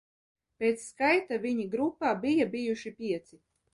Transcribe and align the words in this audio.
Pēc 0.61 0.85
skaita 0.85 1.39
viņi 1.45 1.67
grupā 1.75 2.15
bija 2.25 2.49
bijuši 2.57 2.95
pieci. 3.03 3.41